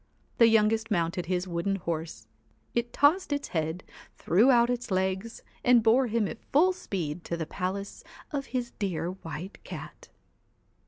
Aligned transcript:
The 0.39 0.47
youngest 0.47 0.89
mounted 0.89 1.27
his 1.27 1.47
wooden 1.47 1.75
horse, 1.75 2.25
it 2.73 2.91
tossed 2.91 3.31
its 3.31 3.49
head, 3.49 3.83
threw 4.15 4.49
out 4.49 4.67
its 4.71 4.89
legs, 4.89 5.43
and 5.63 5.83
bore 5.83 6.07
him 6.07 6.27
at 6.27 6.41
full 6.51 6.73
speed 6.73 7.23
to 7.25 7.37
the 7.37 7.45
palace 7.45 8.03
of 8.31 8.47
his 8.47 8.71
dear 8.79 9.11
White 9.11 9.63
Cat. 9.63 10.09